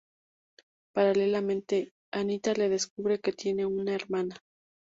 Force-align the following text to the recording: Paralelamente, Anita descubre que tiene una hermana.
Paralelamente, 0.95 1.91
Anita 2.11 2.55
descubre 2.55 3.19
que 3.19 3.33
tiene 3.33 3.67
una 3.67 3.93
hermana. 3.93 4.35